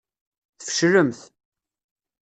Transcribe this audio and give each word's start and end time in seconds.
Tfeclemt. 0.59 1.19